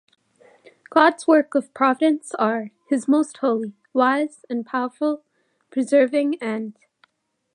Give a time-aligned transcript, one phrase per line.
[0.89, 5.23] God’s works of providence are, his most holy, wise, and powerful
[5.69, 6.75] preserving and